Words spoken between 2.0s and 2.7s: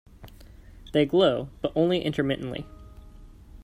intermittently.